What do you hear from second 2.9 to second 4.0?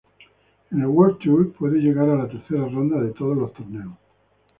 de todos los torneos.